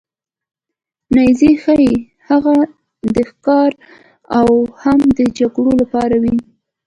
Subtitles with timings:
[1.15, 1.93] نیزې ښايي
[2.27, 2.45] هم
[3.15, 3.71] د ښکار
[4.39, 4.47] او
[4.83, 6.35] هم د جګړو لپاره وې.